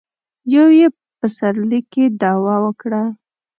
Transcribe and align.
يو 0.53 0.67
يې 0.79 0.87
په 0.95 0.99
پسرلي 1.19 1.81
کې 1.91 2.03
دعوه 2.21 2.55
وکړه. 2.65 3.03